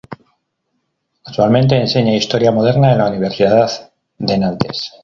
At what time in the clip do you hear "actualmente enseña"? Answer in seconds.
1.25-2.15